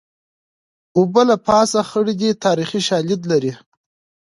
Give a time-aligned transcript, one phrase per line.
[0.97, 3.53] اوبه له پاسه خړې دي تاریخي شالید لري